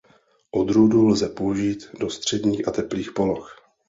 [0.51, 3.55] Odrůdu lze použít do středních a teplých poloh.